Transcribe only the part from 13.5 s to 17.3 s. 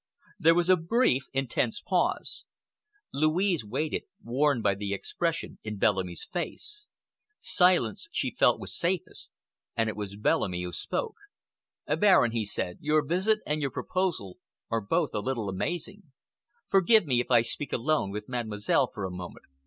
your proposal are both a little amazing. Forgive me if